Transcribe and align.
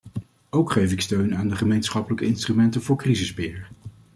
Ook 0.49 0.71
geef 0.71 0.91
ik 0.91 1.01
steun 1.01 1.35
aan 1.35 1.47
de 1.47 1.55
gemeenschappelijke 1.55 2.25
instrumenten 2.25 2.81
voor 2.81 2.97
crisisbeheer. 2.97 3.69